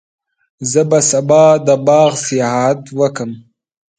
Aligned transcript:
زه 0.71 0.81
به 0.89 0.99
سبا 1.11 1.45
د 1.67 1.69
باغ 1.87 2.11
سیاحت 2.27 2.81
وکړم. 2.99 3.31